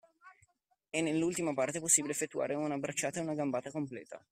[0.89, 4.19] E nell’ultima parte è possibile effettuare una bracciata ed una gambata completa